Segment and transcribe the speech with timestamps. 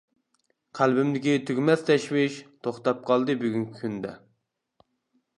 [0.77, 4.15] قەلبىمدىكى تۈگىمەس تەشۋىش، توختاپ قالدى بۈگۈنكى كۈندە.